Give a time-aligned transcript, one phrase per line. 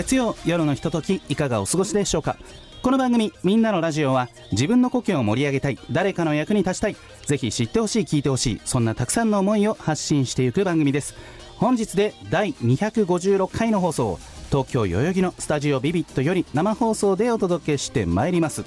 [0.00, 2.38] 月曜夜のひとときいかがお過ごしでしょうか？
[2.80, 11.14] この番組「みんなのラジオは」自分の故郷を盛り上げたい誰かの役に立ちたいぜひ知ってほしい聞いてほしいそんなたくさんの思いを発信していく番組です。
[11.58, 18.64] 本日で第256回の放送東京代々木のスタジオビビットより生放送でお届けしてまいります。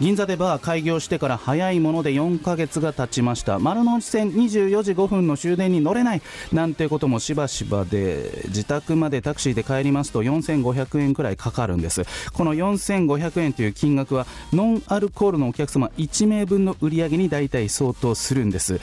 [0.00, 3.58] 銀座でバー開業してから早いもので4ヶ月が経ちました。
[3.58, 6.22] 丸の内線24時5分の終電に乗れない。
[6.52, 12.04] なんてこともしばしばで自宅までタクシーで帰りますと4500円くらいかかるんです。
[12.32, 18.80] この4500円という金額はノンアルコールのお客様1名分の売り上げに大体相当するんです。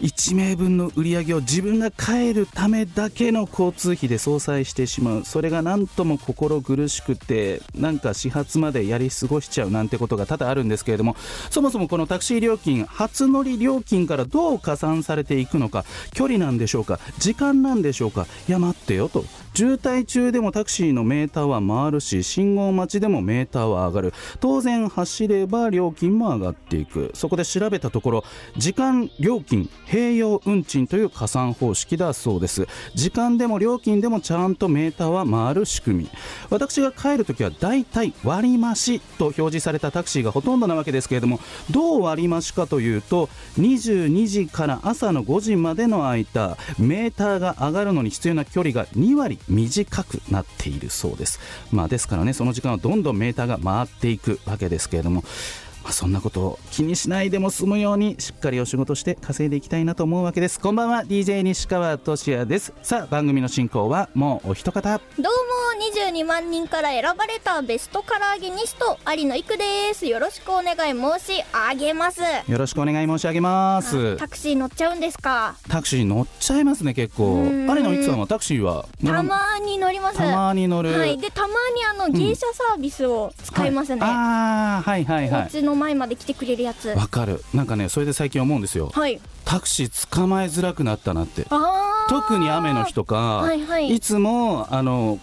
[0.00, 5.24] 1名分の売り上げを自分が帰るためだけの交通費で相殺してしまう。
[5.24, 11.16] それが何とも心苦しくてなんか始発までやり過ごしちゃうなんてことが多々あるんですけれども
[11.50, 16.98] そもそもこのタクシー料金初乗り料金からどう加算されていくのか距離なんでしょうか。
[17.18, 24.12] 時間なんでしょうかいや待ってよと渋滞中でもタクシーのメーターは回るし信号待ちでもメーターは上がる。
[24.40, 27.10] 当然走れば料金も上がっていく。
[27.14, 28.24] そこで調べたところ
[28.56, 32.66] 時間料金併用運賃という加算方式だそうです。
[32.94, 36.10] 時間でも料金でもちゃんとメーターは回る仕組み。
[36.48, 49.39] 私が帰るときはだいたい割増と表示されたタクシーがほとんどなわけですけれどもどう割増かというと22時から朝の5時までの間メーターが上がるのに必要な距離が2割。
[49.48, 51.40] 短くなっているそうです。
[51.72, 55.24] まあですからねその時間はどんどんメーターが回っていくわけですけれども
[55.90, 60.60] まあ、そんなことを気にしないでも済むようにしっかりお仕事して稼いでいきたいなと思うわけです。
[60.60, 62.72] こんばんは DJ 西川俊也です。
[62.80, 64.98] さあ番組の進行はもうお一方。
[64.98, 65.30] どうも
[66.12, 70.06] 22万人から選ばれたベストカラーゲニスト有野育です。
[70.06, 72.20] よろしくお願い申し上げます。
[72.22, 74.16] よろしくお願い申し上げます。
[74.16, 75.56] タクシー乗っちゃうんですか？
[75.68, 77.42] タクシー乗っちゃいますね結構。
[77.42, 78.86] 有野育さんはタクシーは？
[79.04, 80.18] たまに乗ります。
[80.18, 80.92] たまに乗る。
[80.96, 81.18] はい。
[81.18, 81.54] でたまに
[82.00, 85.48] あの芸者サービスを使いますね、はい、ああはいはいはい
[85.80, 86.90] 前まで来てくれるやつ。
[86.90, 87.42] わかる。
[87.52, 91.46] なんかねそれで最近思うんですよ、はい、タクシー捕まえづらくなったなって。
[91.50, 95.18] あ特に雨の日とか、はいはい、いつもあの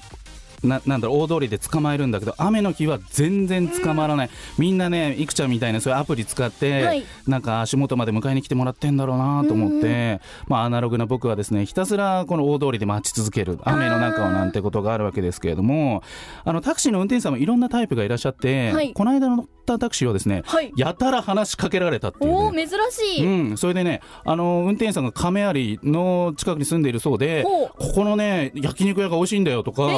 [0.64, 7.06] ななんだろう大通りで捕まえるんだけど雨の日は全然捕まらない、みんなねいくちゃんみたいなそういうアプリ使って、はい。
[7.28, 16.02] なんか足元まで迎えに来てもらってんだろうなと思って、まあ、アナログな僕はですねひたすらこの大通りで待ち続ける雨の中をなんてことがあるわけですけれども
[16.44, 18.94] あのタクシーの運転手さんもいろんなタイプがいらっしゃって、はい。
[18.94, 20.72] この間乗ったタクシーはですね、はい。
[20.78, 29.90] やたら話しかけられたっていう、ね、おお珍しい、うん、それでね、あの運転手さんが亀有の近くに住んでいるそうで、ここのね、焼肉屋が美味しいんだよとか、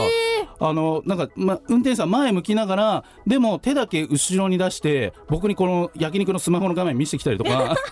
[0.60, 7.76] あのなんか、ま、運転手さん前向きながら、でも手だけ後ろに出して、僕にこの焼肉のスマホの画面見せてきたりとか。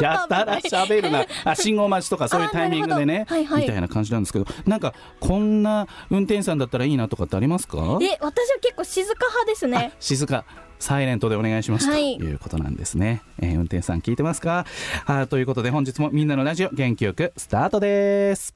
[0.00, 1.26] やたら喋るな。
[1.44, 3.62] あ信号待ちとかそういうタイミングでね、はいはい。
[3.64, 4.46] みたいな感じなんですけど。
[4.66, 7.98] なんかこんな運転手さんだったらいいなとかってありますか？
[8.00, 9.92] え私は結構静か派ですね。
[9.92, 10.46] あ静か
[10.84, 12.18] サイレントでお願いします、はい。
[12.18, 14.66] ということなんですね、えー運転手さん聞いてますか？
[15.06, 18.54] あということで本日もみんなのラジオ元気よくスタートです。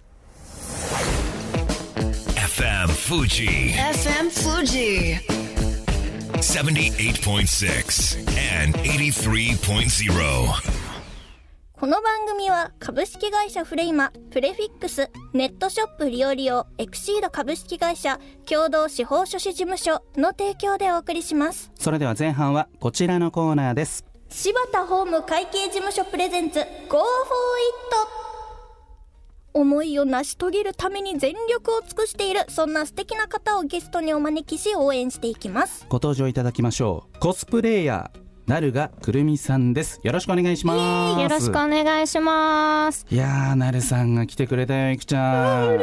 [2.36, 5.16] FM Fuji FM Fuji
[6.38, 10.87] 78.6 and 83.0.
[11.78, 18.18] この番組は株式会社フレイマ、プレフィックス、ネットショップリオリオ、エクシード株式会社、
[18.50, 21.70] 共同司法書士事務所の提供でお送りします。
[21.76, 27.04] それでは前半はこちらのコーナーです柴田法務会計事務所プレゼンツ Go for It!
[29.54, 35.86] 思いを成し遂げるために全力を尽くしている、そんな素敵な方をゲストにお招きし応援していきます。
[35.88, 40.00] ご登場いただきましょうコスプレイヤーなるがくるみさんです。
[40.02, 41.20] よろしくお願いします。
[41.20, 43.04] よろしくお願いします。
[43.10, 45.78] いやーなるさんが来てくれたよいくちゃん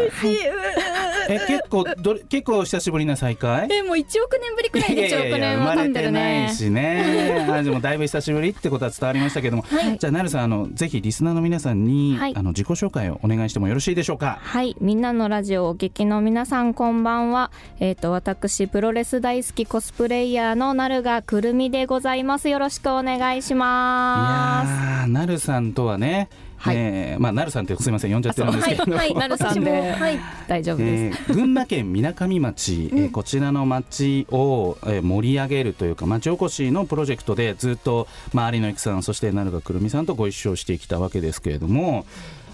[1.30, 3.68] え結構どれ結構久しぶりな再会？
[3.72, 7.48] え、もう1億年ぶりくらいでいやいやいや生まれてないしね。
[7.50, 9.98] あでもだいぶ久しぶりってことは伝わりましたけども、はい。
[9.98, 12.36] じゃあなるさんあのぜひリスナーの皆さんに、はい。
[12.36, 14.40] あの自己紹介をお願いしてもよろしいでしょうか？
[14.42, 17.52] はい、みんなのラジオお聞きの皆さんこんばんは。
[17.80, 22.50] えっ、と私プロレス大好きコスプレイヤーのなるがくるみでございます。
[22.50, 24.70] よろしくお願いしいます。
[24.70, 26.30] やーなるさんとはね
[26.66, 26.76] はい。
[26.78, 27.16] え。
[27.18, 29.14] ーまあなるさんってすみません呼んじゃってるんですけど、はい。
[29.16, 29.92] なるさんで。
[29.92, 30.20] はい。
[30.48, 42.06] 大丈夫です、えー群馬県みなかみ町、えーこちらの町を、えー盛り上げるというか町おこしのプロジェクトでずっと、まあ、有野育さんそして成賀くるみさんとご一緒してきたわけですけれども、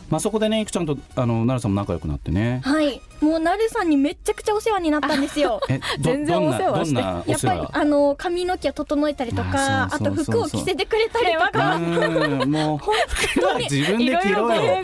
[0.10, 2.62] まあ、そこでねいくちゃんとあの成さんも仲良くなってね。
[2.64, 5.62] はいもうなるさんにめっちゃくちゃお世話になったんですよ。
[6.00, 7.02] 全然お世話して。
[7.02, 11.78] やっぱり話あの髪の毛を整えたりとかあと服を着せてくれたりとうか
[12.48, 14.82] もう服は自分で着ろよ。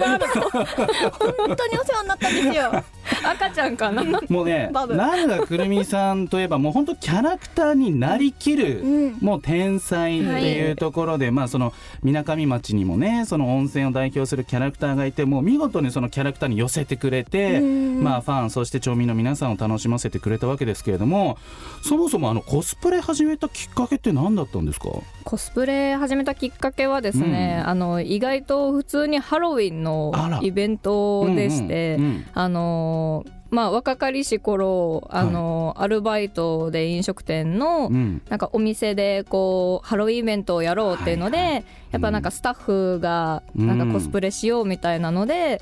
[1.38, 2.84] 本当にお世話になったんですよ
[3.24, 4.04] 赤ちゃんかな？
[4.30, 4.96] もうねバブ。
[4.96, 9.18] 成賀くるみさんといえばもう本当キャラクターになりきる、うん。
[9.22, 11.74] もう天才っていうところで、まあその
[12.04, 18.04] みなかみ町にもねその温泉を代表するキャラクターがいてもう見事にそのキャラクターに寄せてくれて、うん。
[18.04, 21.38] まあファンそして町民の皆さんを楽しませてくれたわけですけれども
[21.82, 24.90] そもそもあのコスプレ始めたきっかけって何だったんですか？
[25.28, 27.70] コスプレ始めたきっかけはですね、うん。
[27.70, 38.22] あの意外と普通にハロウィンのイベントでして、うんうんうんあのまあ若かりし頃あの、アルバイトで飲食店の、うん。
[38.30, 43.80] なんかお店でこうハロウィンイベントをやろうっていうので、はいやっぱなんかスタッフがうんなん。
[43.80, 45.62] かコスプレしようみたいなので、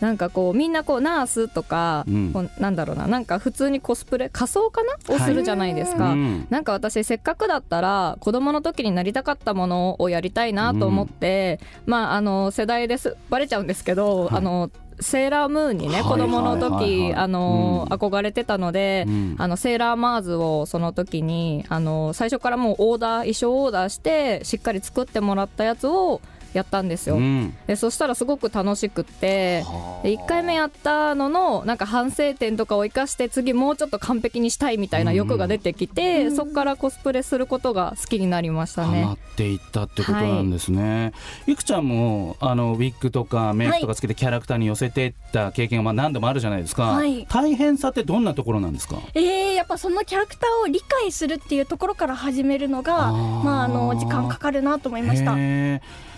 [0.00, 2.32] なんかこうみんなこうナースとか、うん。
[2.32, 5.14] こうなんだろうななんか普通にコスプレ仮装かな？
[5.14, 6.12] をするじゃないですか。
[6.12, 6.46] うん。
[6.50, 14.36] なんか私せっかくだったら子供の時になりたかったものをやりたいなと思って、まああの世代ですバレちゃうんですけど、はい。
[14.36, 17.08] あのセーラームーンにね、はい子供のはいはいはい。
[17.10, 17.96] 時あの、うん。
[17.96, 19.36] 憧れてたので、うん。
[19.38, 26.20] あのセーラーマーズをその時にあの最初からもうオーダー衣装オーダーしてしっかり作ってもらったやつを
[26.52, 27.16] やったんですよ。
[27.16, 27.54] うん。
[27.66, 30.02] でそしたらすごく楽しくってはあ。
[30.02, 39.08] で1回目やったののなんか反省点とかを生かして次もうちょっと完璧にしたいみたいな欲が出てきて、そこからコスプレすることが好きになりましたね。
[39.14, 39.36] っ。
[39.36, 41.12] ていったってことなんですね。
[41.46, 47.26] い、くちゃんもあのウィッグとかメイクとかつけてキャラクターに寄せていった経験がまあ何度もあるじゃないですか、はい。
[47.28, 48.96] 大変さってどんなところなんですか？
[49.14, 55.36] えー、やっぱそのキャラクターを理解するっていうところから始めるのがまああの時間かかるなと思いました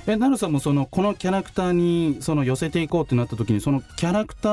[0.07, 4.49] えなるさんもそのこのキャラクターにその寄せていこうってなった時にそのキャラクタ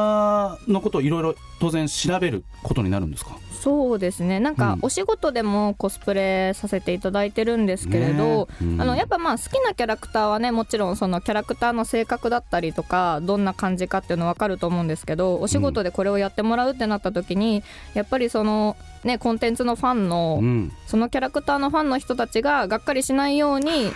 [0.56, 3.32] ーのことをいろいろ当然調べることになるんですか？
[3.60, 4.40] そうですね。
[4.40, 4.58] なんうん。
[4.58, 8.82] かお仕事でもコスプレさせていただいてるんですけれど、ねうん。
[8.82, 17.64] あのやっぱまあ好きなキャラクターはねもちろんそのキャラクターの性格だったりとかどんな感じかっていうの分かると思うんですけどお仕事でこれをやってもらうってなった時に
[17.96, 20.72] やっぱりそのねコンテンツのファンのうん。
[20.86, 23.92] そのキャラクターのファンの人たちががっかりしないように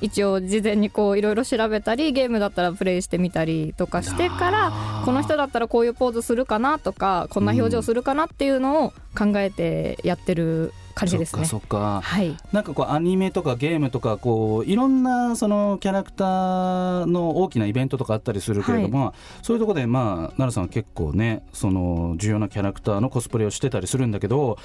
[0.00, 4.72] 一応事前にこういろいろ調べたりゲームだったらプレイしてみたりとかしてから
[5.04, 11.44] この人だったらこういうポーズするかなとかこんな表情するかなっていうのを考えてやってる感じですね。
[11.44, 12.00] そっかそっか。
[12.02, 24.58] はい、なんかこうアニメとかゲームとかこういろんなそのキャラクターの大きなイベントとかあったりするけれども、そういうところでまあ奈良さんは結構ねその重要なキャラクターのコスプレをしてたりするんだけど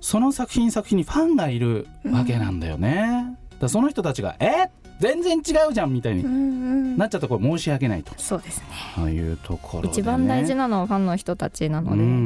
[0.00, 2.90] その作品作品にファンがいるわけなんだよね。
[2.90, 4.70] だからその人たちが「え？
[5.00, 8.12] 全然違うじゃん」みたいになっちゃったらこれ申し訳ないと。
[8.16, 8.66] そうですね。
[8.96, 12.18] ああいうところで、ね、一番大事なのはファンの人たちなので、うんうんうんう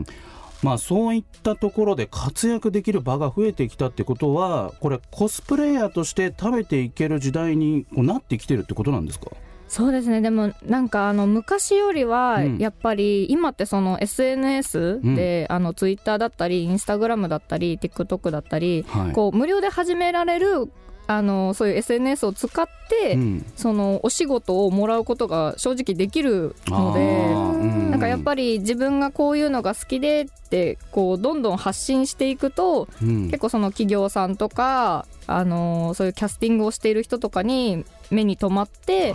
[0.00, 0.06] ん。
[0.62, 9.26] まあそういったところで活躍できる場が増えてきたってことはこれコスプレイヤーとして食べていける時代にこうなってきてるってことなんですか？
[9.68, 10.20] そうですね。
[10.20, 12.58] でもなんかあの昔よりはうん。
[12.58, 19.12] やっぱり今ってその SNS で、あのツイッターだったりインスタグラムだったり TikTok だったり、はい。
[19.12, 20.70] こう無料で始められる
[21.06, 23.46] あのそういう SNS を使って、うん。
[23.56, 27.00] そのお仕事をもらうことが正直できるのあで。
[27.00, 27.90] ーうん。
[27.90, 33.24] なんかやっぱり自分がこういうのが好きでってこうどんどん発信していくとうん。
[33.26, 39.14] 結構その企業さんとか、あのーそういうキャスティングをしている人とかに目に留まって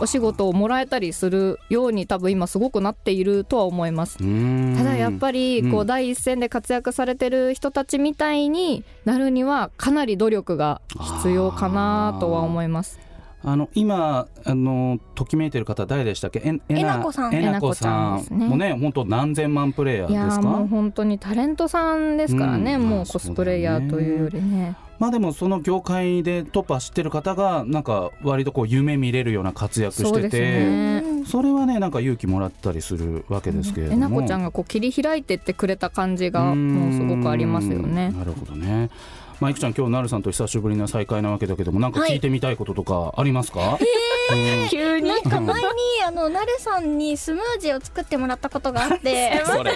[0.00, 4.18] お仕事をもらえたりするように多分今すごくなっているとは思います。
[4.20, 10.80] うんただやっぱりこううん第一線で活躍されてる人たちみたいになるにはかなり努力が
[11.20, 12.98] 必要かなとは思います。
[13.42, 16.42] あの今あのときめいてる方誰でしたっけ？
[16.44, 17.34] ええなこさん。
[17.34, 18.34] えなこさん。
[18.34, 22.82] もね本当何千万プレイヤーですーもうか本当にタレントさんですからね、うん。
[22.82, 24.76] もうコスプレイヤーというよりね。
[24.98, 31.24] まあでもその業界でトップ走ってる方がなんか割とこう夢見れるような活躍しててね。
[31.24, 38.10] それはねなんか勇気もらったりするわけですけれども、えなこちゃんがこう切り開いてってくれた感じがもうすごくありますよね。
[38.10, 38.90] なるほどね。
[39.40, 43.78] まあ、いくちゃん今日なるさんと久しぶりな再会なわけだけどもなんか聞いてみたいこととかありますか、
[44.34, 45.08] え急に。
[45.08, 45.68] なんか前に
[46.06, 49.42] あのなるさんにスムージーを作ってもらったことがあって。
[49.46, 49.72] それ。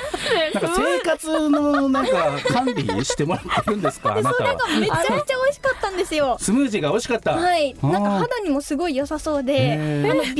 [0.52, 4.14] なんか生活のなんか管理してもらってるんですか？
[4.16, 6.37] あなたはめちゃめちゃ美味しかったんですよ。
[6.38, 7.33] スムージーが美味しかった。
[7.33, 7.75] はい。
[7.83, 10.35] なんか肌にもすごい良さそうであの美容に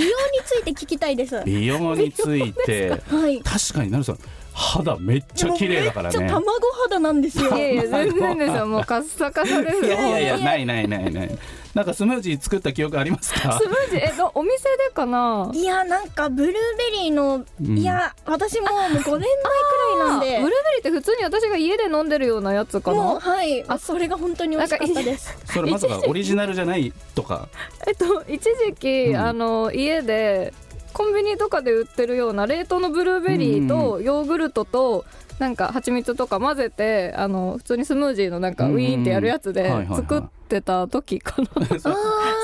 [0.44, 1.36] ついて聞きたいです。
[1.36, 3.00] は美容について。
[3.30, 3.40] い。
[3.42, 4.18] 確かになるさん
[4.54, 6.18] 肌めっちゃ綺麗だからね。
[6.18, 6.50] めっちゃ卵
[6.84, 7.56] 肌なんですよ。
[7.56, 8.66] いやいや全然ですよ。
[8.66, 9.84] もうカッサカサですよ。
[9.84, 11.38] いやいやいやないないないない。
[11.75, 13.58] なんかスムージー作った記憶ありますか？
[13.61, 15.50] スムージーえどお店でかな？
[15.52, 16.58] いやなんかブルーベ
[16.99, 17.76] リーの、うん。
[17.76, 20.26] いや私ももう5年前くらいなんで。
[20.26, 23.20] ブルーベリーって普通に私が家で飲んでるようなやつかもうな？
[23.20, 23.64] はい。
[23.66, 25.37] あそれが本当に美味しかったです。
[25.46, 27.49] それまさかオリジナルじゃないとか？
[27.88, 29.16] えっと一時期、うん。
[29.16, 30.54] あの家で
[30.94, 35.04] コンビニとかで売ってるような冷凍のブルーベリーとヨーグルトと
[35.38, 41.48] なんか蜂蜜とか混ぜてあの普通にスムージーのなんかうんウィーンってやるやつで作ってた時かな、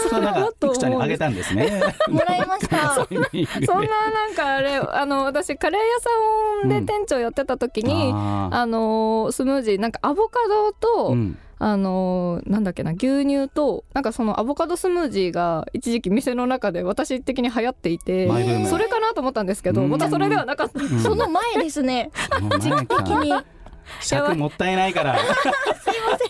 [0.09, 1.81] それなんかいくちゃんにあげたんですね。
[2.11, 2.95] もらいました。
[2.95, 5.87] そんななんかあれあの私カレー屋
[6.65, 18.27] さんで店長やってた時に、ああのスムージーなんかアボカドと、ーうんあのーなんだっけな牛乳となんかそのアボカドスムージーが一時期店の中で私的に流行っていて
[18.67, 19.91] それかなと思ったんですけどうん。
[19.91, 23.33] またそれではなかった、うんその前ですねその前か時に。
[24.01, 25.19] 尺もったいないから。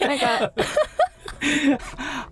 [0.00, 0.52] なんか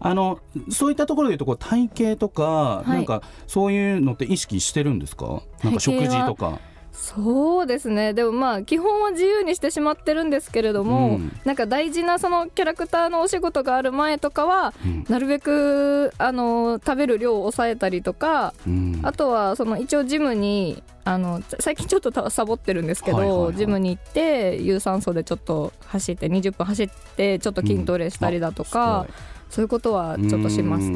[0.01, 0.41] あの
[0.71, 2.89] そういったところでいうとこう体型とか、い。
[2.89, 5.43] なんかそういうのって意識してるんですか？
[5.63, 6.59] なんか食事とか
[7.01, 8.13] そうですね。
[8.13, 11.33] でもまあ基本は自由にしてしまってるんですけれども、うん。
[11.45, 15.05] なんか大事なそのキャラクターのお仕事がある前とかはうん。
[15.09, 19.01] なるべくあの食べる量を抑えたりとかうん。
[19.05, 23.55] あとはその一応ジムにあの最近ちょっとたサボってるんですけど、はいはいはい。
[23.55, 29.07] ジムに行って有酸素でちょっと走って20分走ってちょっと筋トレしたりだとか、
[29.49, 30.91] そういうことはちょっとします。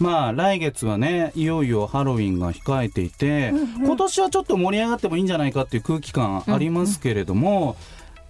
[0.00, 7.76] うんまあ来月はねいよいよハロウィンが控えていて、今年はちょっと盛り上がってもいいんじゃないかっていう空気感ありますけれども、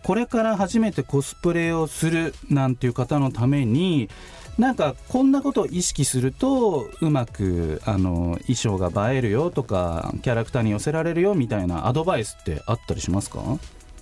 [0.02, 4.08] これから初めてコスプレをするなんていう方のために
[4.56, 13.40] なんかこんなことを意識するとうまくあの衣装が映えるよとかキャラクターに寄せられるよみたいなアドバイスってあったりしますか？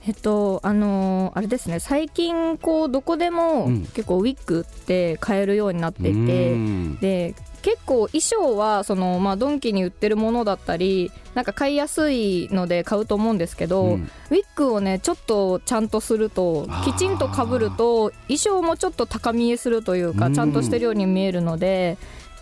[0.07, 1.81] えっとあのーあれですね。
[1.81, 3.87] 最近こうどこでもうん。
[3.87, 6.97] 結構ウィッグって買えるようになっていて、うん。
[7.01, 7.35] で
[7.67, 14.09] 結構衣装はその、まあ、ドンキに売ってるものだったりなんか買いやすいので買うと思うんですけど、うん。
[14.31, 20.15] ウィッグをねちょっとちゃんとするときちんとかぶると衣装もちょっと高見えするといううん。
[20.15, 21.99] かちゃんとしてるように見えるので。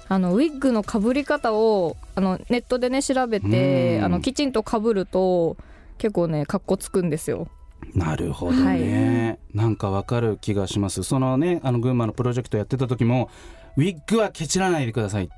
[0.07, 4.05] あのウィッグのかぶり方をあのネットでね調べてうん。
[4.05, 5.57] あのきちんとかぶると
[5.97, 7.49] 結構ねかっこつくんですよ。
[7.95, 11.03] なるほどね、なんかわかる気がします。
[11.03, 13.31] そのねあの群馬のプロジェクトやってた時も
[13.77, 15.29] ウィッグはケチらないでください。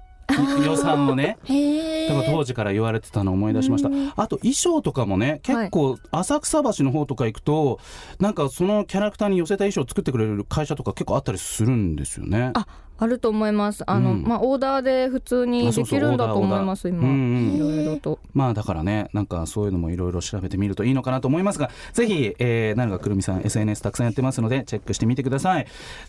[0.64, 1.38] 予算をね。
[1.45, 3.88] へだから当時から言われてたのを思い出しました。
[4.21, 7.81] あと衣装とかもね結構浅草橋の方とか行くと
[8.19, 12.50] なんかそのキャラクターに寄せた衣装を作ってくれる会社とか結構あったりするんですよね。
[12.55, 12.66] あ
[12.98, 13.84] あると思います。
[13.86, 14.22] あの、うん。
[14.22, 17.00] まあオーダーで普通にできるんだと思います今。
[17.00, 17.54] うんうん。
[17.54, 18.18] いろいろと。
[18.32, 25.66] まあだからねなんかそういうのもいろいろ調べてみるといいのかなと思いますがぜひ、えー、なるがくるみさん SNS たくさんやってますのでチェックしてみてください。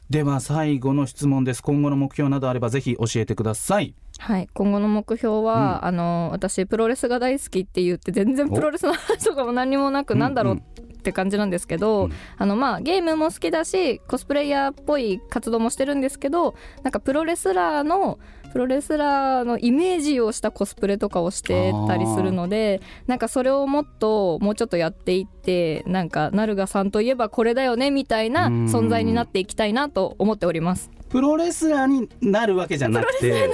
[0.09, 1.61] では最後の質問です。
[1.61, 3.93] 今後の目標などあればぜひ教えてください。
[4.19, 10.53] はい、今後の目標は、あの私プロレスが大好きって言って全然プロレスの話とかも何にもなくおなんだろう。
[10.53, 12.11] うんって感じなんですけど、うん。
[12.37, 18.19] あのまあゲームも好きだしコスプレイヤーっぽい活動もしてるんですけどなんかプロレスラーの
[18.51, 28.65] プロレスラーのイメージをしたコスプレとかをしてたりするのでなんかそれをもっともうちょっとやっていってなんかナルガさんといえばこれだよねみたいなうん。
[28.65, 30.96] 存在になっていきたいなと思っております。
[31.09, 33.49] プロレスラーになるわけじゃなくて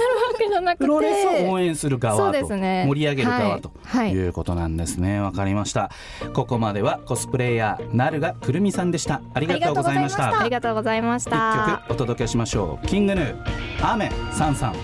[0.78, 2.84] プロレスを応援する側と、ですね。
[2.86, 4.16] 盛り上げる側とはい。
[4.16, 5.20] うことなんですね。
[5.20, 5.90] わかりました。
[6.32, 9.22] ここまではコスプレイヤーなるがくるみさんでした。
[9.34, 10.40] ありがとうございました。
[10.40, 11.82] ありがとうございまし一た。
[11.88, 12.86] 曲お届けしましょう。
[12.86, 13.36] キングヌー
[13.82, 14.74] 雨さんさん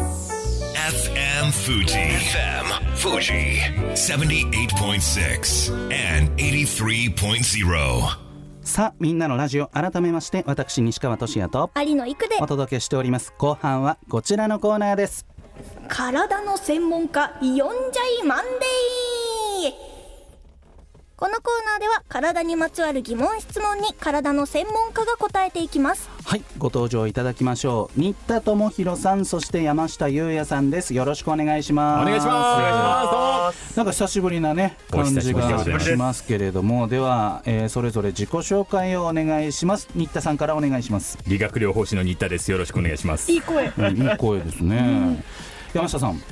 [0.00, 1.86] FM Fuji.
[1.86, 3.60] FM Fuji.
[3.94, 8.29] 78.6 and 83.0.
[8.70, 12.36] さあみんなのラジオ改めまして私西川俊也と有野育で。
[12.40, 13.34] お届けしております。
[13.36, 15.26] 後半はこちらのコーナーです。
[15.88, 17.64] 体の専門家呼んじゃ
[18.22, 19.89] いマンデー
[21.20, 26.08] このコーナーでは体にまつわる疑問質問に体の専門家が答えていきます。
[26.24, 28.00] はいご登場いただきましょう。
[28.00, 30.94] 新田智弘さんそして山下優也さんです。
[30.94, 32.02] よろしくお願いします。
[32.04, 32.58] お願いします。
[32.58, 33.76] お願いします。
[33.76, 36.88] なんか久しぶりなねお感久しぶりじがですしますけれども。
[36.88, 39.88] では、えーそれぞれ自己紹介をお願いします。
[39.94, 42.50] 新田さんからお願いします、理学療法士の新田です。
[42.50, 43.30] よろしくお願いします。
[43.30, 43.70] いい声。
[43.76, 45.22] うんいい声ですね、
[45.74, 46.22] 山下さん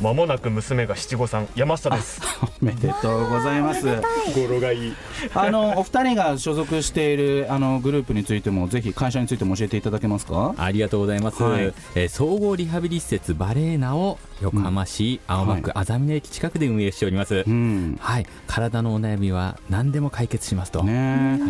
[0.00, 2.20] まもなく娘が七五三山下です。
[2.62, 3.84] おめでとうございます。
[3.86, 4.94] 語呂がいい。
[5.34, 10.54] あのお二人が所属しているあのグループについてもぜひ会社についても教えていただけますか？
[10.56, 11.74] ありがとうございます、はい。
[11.94, 17.98] えー総合リハビリ施設バレーナを横浜市青葉区あざみ野駅近くで運営しております、うん。
[18.00, 18.26] はい。
[18.46, 21.40] 体のお悩みは何でも解決しますと、ね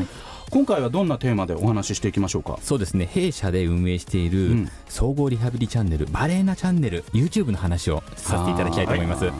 [0.51, 2.59] 今回はどんなテーマでお話ししていきましょうか？
[2.63, 3.07] そうですね。
[3.07, 4.71] 弊社で運営しているうん。
[4.89, 9.33] 総合リハビリチャンネルバレーナチャンネル YouTube の話をさせていただきたいと思います、あー。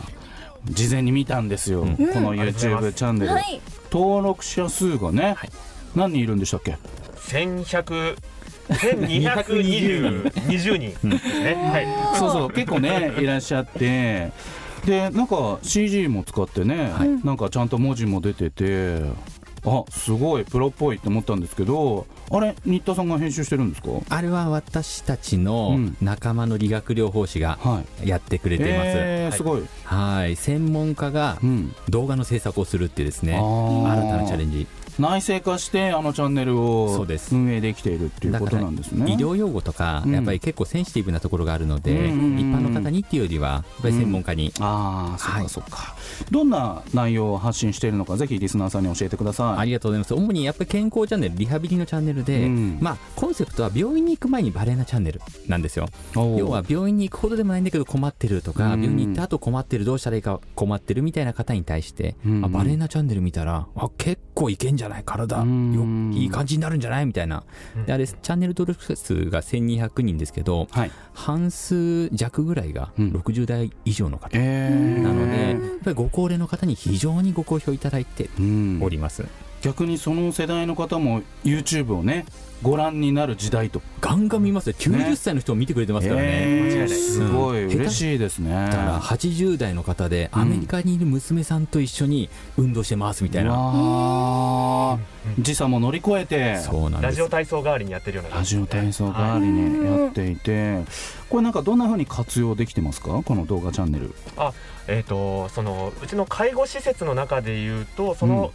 [0.71, 3.61] 事前に見たんですよ、この YouTube チャンネル、はい。
[3.91, 5.37] 登録者数がね、
[5.95, 6.77] 何人いるんでしたっけ？
[7.17, 8.17] 千百
[8.81, 10.33] 千二百二十。
[10.47, 10.91] 二十人。
[10.91, 11.55] ですね。
[11.55, 12.19] はい。
[12.19, 12.51] そうそう。
[12.51, 13.25] 結構ねい。
[13.25, 14.31] らっしゃって。
[14.85, 16.93] でなんか CG も使ってね、
[17.25, 19.01] なんかちゃんと文字も出てて
[19.69, 23.89] あすごいプロっぽいって思ったんですけどあれ新田さんが編集してるんですか？
[24.09, 25.97] あれは私たちうのん。
[26.01, 28.09] 仲間の理学療法士がはい。
[28.09, 30.37] やってくれています、えー、すごい、はい。
[30.37, 34.67] 専門家がうん、動画の制作をするってですね新たなチャレンジ。
[34.99, 39.13] 内製化してあのチャンネルそを運営できているっていうことなんですね。
[39.13, 40.13] 医療用語とか、うん。
[40.13, 42.39] やっぱり結構センシティブなところがあるので、うんうんうん。
[42.41, 45.43] 一般の方にっていうよりは、やっぱり専門家に、ああそっはい。
[45.45, 45.97] かそっか、
[46.31, 49.61] どんな内容を発信しているのかぜひリスナーさんに教えてください。
[49.61, 50.15] ありがとうございます。
[50.15, 52.79] 主にやっぱり健康チャンネル、リハビリのチャンネルで、うん。
[52.81, 55.89] まあ、コンセプトは病院に行く前にバレーなチャンネルなんですよ。
[56.15, 58.83] 要は病院に行くほどでもないんだけど困ってるとか、うん。
[58.83, 62.45] 病院に行った後困ってる、どうしたらいいか困ってるみたいな方に対して、うん。
[62.45, 65.03] あバレーなチャンネル見たら、あ結構いけんじゃない？
[65.05, 66.13] 体、ようん。
[66.15, 67.07] いい感じになるんじゃない？
[67.07, 67.45] みたいな。
[67.87, 70.91] であれ、チャンネル登録者数が1200人ですけど、はい。
[71.15, 74.31] 半数弱ぐらいがうん60代以上の方。
[74.33, 79.25] えー、なので、やっぱりご高齢の方に非常にご好評いただいてうんおります。
[79.63, 82.27] 逆にその世代の方も YouTube をね
[82.63, 83.81] ご覧になる時代と。
[84.01, 84.75] ガンガン見ますよ。
[84.77, 86.27] 90歳の人も見てくれてますからね。
[86.29, 87.65] えーすごい。
[87.65, 87.73] うん。
[87.73, 88.51] 嬉しいですね。
[88.51, 93.53] だから80代の方でアメリカにいる娘さんと一緒に運動してますみたいな。
[93.53, 95.43] わー。
[95.43, 96.57] 時差も乗り越えて。
[96.59, 97.03] そうなんです。
[97.03, 97.29] ラジオ。
[97.29, 98.45] 体操代わりにやってるようなね。
[98.45, 100.83] ジオ体操代わりにやっていて。
[101.29, 103.23] これなんかどんな風に活用できてますか？
[103.25, 104.13] この動画チャンネル。
[104.37, 104.53] あ、
[104.89, 108.53] えっ、とそのうちの介護施設の中で言うとその、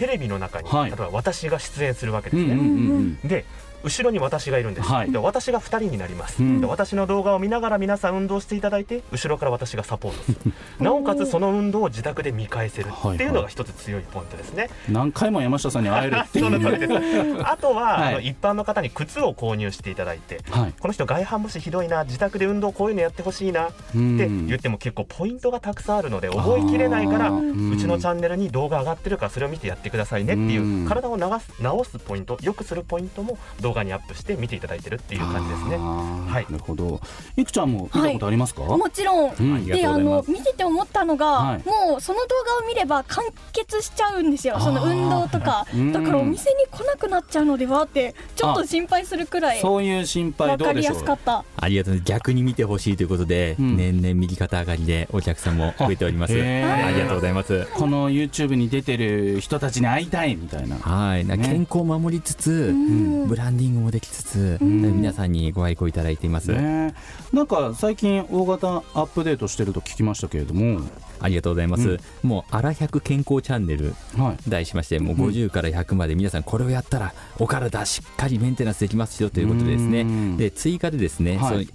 [0.00, 3.18] テレビの中に、はい例えば私が出演するわけですね。
[3.22, 3.44] で
[3.82, 5.12] 後ろに私がいるんです、はい。
[5.12, 6.60] で私が2人になります、うん。
[6.60, 10.52] で私の動画を見ながら皆さん運動していただいて後ろから私がサポートする。
[10.78, 18.08] なおかつその運動を自宅で見返せるっていうのが一つ強いポイントですね、何回も山下さんに会えるってい そうあとは、はい。
[18.08, 20.74] あの一般の方に靴を購入していただいてはい。
[20.78, 24.46] この人外反母趾ひどいな自宅で運動こういうのやってほしいなってうん。
[24.46, 27.42] 言っても結構ポイントがたくさんあるので覚えきれないからう
[27.76, 35.76] ちのチャンネルに動画上がってるからそれを見てやってくださいねっていう体を流す直すポイント良くするポイントも動画にアップして見ていただいてるっていう感じですね。
[35.76, 36.52] はい。
[36.52, 37.00] なるほど。
[37.36, 39.98] いくちゃんも見たことありますか、もちろん、うんであ。
[39.98, 41.62] の見てて思ったのが、はい。
[41.66, 42.26] もうその動
[42.60, 44.58] 画を見れば完結しちゃうんですよ。
[44.60, 45.66] その運動とか。
[45.74, 45.92] うん。
[45.92, 50.98] だからお店に来なくなっちゃうのではってちょっと心配するくらいそういう心配わかりやどうでしょう？
[50.98, 51.44] すかった。
[51.56, 51.94] ありがとう。
[51.94, 52.12] ございます。
[52.12, 53.76] 逆に見てほしいということで、うん。
[53.76, 56.32] 年々右肩上がりでお客さんも増えております。
[56.32, 57.66] ありがとうございます。
[57.74, 60.76] この YouTube に出てる人たちに会いたいみたいな。
[60.76, 61.46] はい、なね。
[61.46, 63.26] 健康を守りつつ、ん。
[63.26, 66.50] ブランディングもできつつ、皆さんにご愛顧いただいています。
[66.50, 66.94] ね。
[67.32, 70.80] なんか最近大型アップデートしてると聞きましたけれども。
[71.22, 71.88] ありがとうございます。
[72.22, 72.28] うん。
[72.28, 74.50] もう、あら100健康チャンネルはい。
[74.50, 80.00] 題しまして、もう50から100まで皆さんこれをやったらお体しっかりメンテナンスできますよということでですね。
[80.00, 80.36] うん。
[80.38, 81.68] で、追加でですね、はい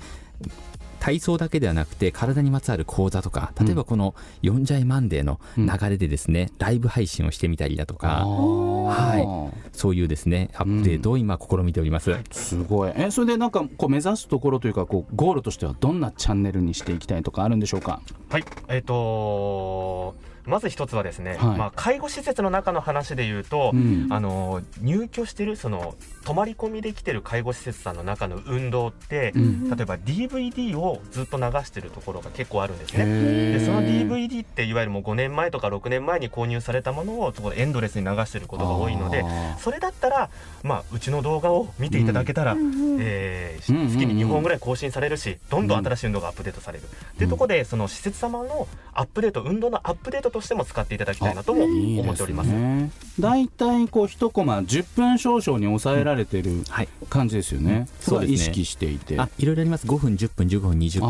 [1.00, 12.12] 体操だけではなくて体にまつわる講座とか、例えばこの4ジャイマンデーの流れでですね、ライブ配信をしてみたりだとか、はそういうですね、アップデートを今試みております。
[12.12, 12.94] いすごい。
[12.96, 18.02] えそれでなんかこう目指すところというかこうゴールとしてはどんなチャンネルにしていきたいとかあるんでしょうか？
[18.30, 21.58] はい、えっ、とまず一つはですね、はい。
[21.58, 24.08] まあ、介護施設の中の話で言うと、うん。
[24.10, 29.70] あの入居してるその泊まり込みで来てる介護施設さんの中の運動って、うん。
[29.70, 33.06] 例えば DVD をずっと流してるところが結構あるんですね。
[33.06, 40.30] でその DVD っていわゆるもう5年前とか6年前に購入されたものをそこでエンドレスに流してることが多いのであそれだったら、
[40.64, 43.90] まあ、うちの動画を見ていただけたら、えーうんうんうん。
[43.90, 52.48] 月に2本ぐらい更新されるしどんどん新しい運動がアップデートされる、っていうところでその施設様のアップデート運動のアップデートとしても使っていただきたいなとも思っております。
[52.52, 56.90] ねだいたいこう一コマ10分少々に抑えられてるはい。
[57.10, 59.18] 感じですよね、そこはそう意識していて。
[59.18, 59.88] あいろいろあります。
[59.88, 61.08] 5分10分15分20分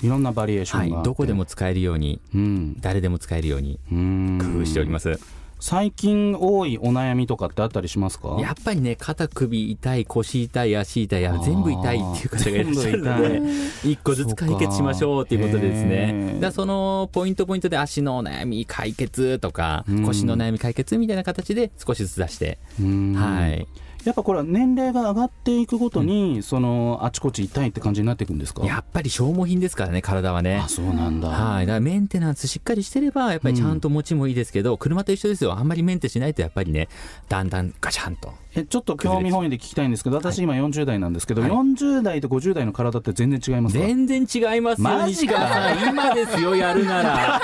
[0.00, 0.06] と。
[0.06, 1.04] いろんなバリエーションがはい。
[1.04, 2.20] どこでも使えるように。
[2.34, 2.80] うん。
[2.80, 3.78] 誰でも使えるように。
[3.90, 4.38] うん。
[4.38, 5.18] 工夫しております
[5.66, 8.36] 最近多いお悩みとかってあったりしますか？
[8.40, 13.42] やっぱりね肩首痛い腰痛い足痛いや全部痛いっていう方がいらっしゃるので
[13.82, 16.34] 一個ずつ解決しましょうっていうことでですね。
[16.36, 16.40] ー。
[16.40, 20.06] だそのポイントポイントで足のお悩み解決とかうん。
[20.06, 22.58] 腰の悩み解決みたいな形で少しずつ出して。
[22.80, 23.14] うん。
[23.14, 23.66] はい
[24.06, 28.64] やっぱこれは年齢が上がっていくごとに、そのあちこち痛いって感じになっていくんですか？
[28.64, 30.56] やっぱり消耗品ですからね体はね。
[30.64, 35.52] あそうなんだ、はい、だからメンテナンスしっかりしてればやっぱりちゃんと持ちもいいですけど、車と一緒ですよ。
[35.58, 36.88] あんまりメンテしないとやっぱりね
[37.28, 38.32] だんだんガチャンと。
[38.54, 41.50] えちょっと興味本位で聞きたいんですけど私今40代なんですけど、はい。
[41.50, 43.84] 40代と50代の体って全然違いますか？
[43.84, 45.72] 全然違いますよマジか。
[45.90, 47.40] 今ですよやるなら。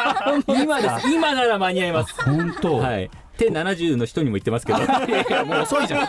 [0.46, 1.11] 今です。
[1.11, 2.14] 今なら間に合います。
[2.25, 4.79] 本当、はい手70の人にも言ってますけど。
[5.47, 6.09] もう遅いじゃん。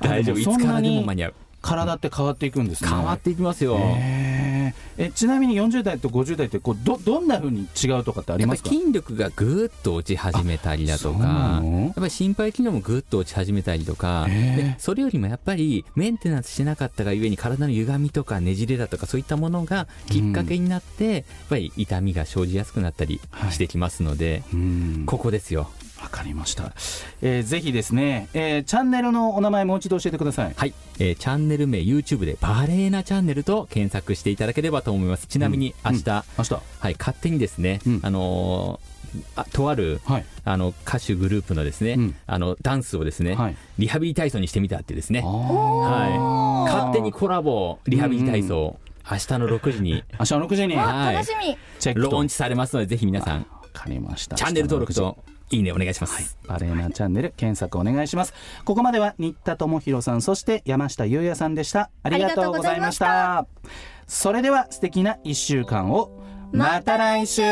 [0.00, 0.38] 大丈夫。
[0.38, 1.34] いつからでもに間に合う。
[1.62, 2.90] 体って変わっていくんですね。
[2.90, 4.72] 変わっていきますよ、え
[5.14, 8.70] ちなみに40代と50代ってこうどどんなふうに違うとかってありますか？
[8.70, 11.80] 筋力がぐーっと落ち始めたりだとかの？
[11.84, 14.56] やっぱり心肺機能もぐーっと落ち始めたりとかへー。
[14.56, 25.70] でそれよりもやっぱりメンテナンスしなかったがゆえに体の歪みとかねじれだとかそういったものがきっかけになって、やっぱり痛みが生じやすくなったりしてきますので、うんここですよ
[26.02, 26.72] わかりました、
[27.22, 30.54] えーぜひですね、えーチャンネルのお名前もう一度教えてください。
[30.56, 35.26] はい、えーチャンネル名 YouTube でバレーナチャンネルと検索していただければと思います。
[35.26, 36.04] ちなみに明日、
[36.38, 36.54] 明日。
[36.54, 38.00] はい、勝手にですね、うん。
[38.02, 38.90] あのー
[39.34, 40.24] あとあるはい。
[40.44, 42.14] あの歌手グループのですね、うん。
[42.26, 43.56] あのダンスをですね、はい。
[43.78, 48.78] リハビリ体操にしてみたってですね、あはい、勝手にコラボリハビリ体操、
[49.10, 49.94] 明日の6時に。
[49.94, 50.76] ー明日の6時に。
[50.76, 51.14] はい。
[51.16, 51.58] 楽しみ。
[51.80, 52.10] チェックと。
[52.10, 53.38] ローンチされますのでぜひ皆さん。
[53.38, 54.36] わかりました。
[54.36, 58.34] チャンネル登録明日の6時といいねお願いします、バレーナチャンネル検索お願いします。
[58.64, 61.90] ここまでは新田智弘さんそして山下優也さんでした。
[62.02, 63.46] ありがとうございました。
[64.06, 66.22] それでは素敵な1週間を。
[66.52, 67.42] また来週。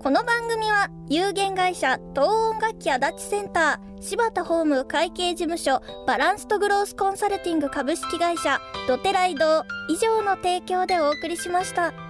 [0.00, 12.07] この番組は有限会社東音楽器足立センター柴田ホーム会計事務所バランスとグロースコンサルティング株式会社ドテライド以上の提供でお送りしました。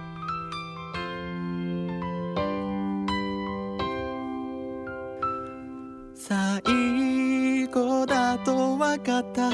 [6.29, 9.49] 最後だと分かった。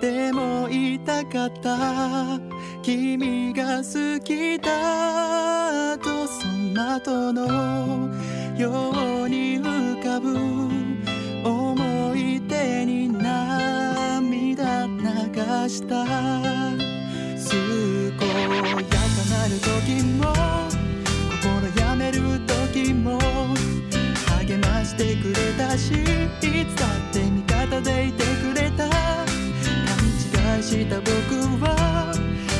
[0.00, 2.40] でも言いたかった。
[2.82, 8.08] 君が好きだとその後の
[8.58, 10.36] ように浮かぶ
[11.48, 16.04] 思い出に涙流した。
[18.18, 18.98] 健やか
[19.30, 20.34] なる時も
[21.40, 21.40] 心
[21.80, 22.18] やめる
[22.72, 23.29] 時も。
[24.90, 25.94] してくれたしい
[26.66, 28.96] つだって味方でいてくれた勘
[30.56, 31.14] 違いした僕
[31.62, 32.12] は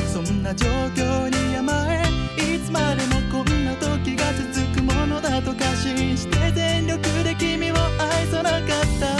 [0.07, 0.65] そんな状
[0.95, 2.03] 況に甘え
[2.55, 8.61] いつまでもこんな時が続くものだと過信して全力で君を愛さなかっ
[8.99, 9.11] た。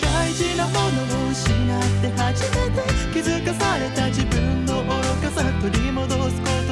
[0.00, 4.90] 大事なものを失って初めて気づかされた自分の愚
[5.22, 6.69] かさ取り戻すこと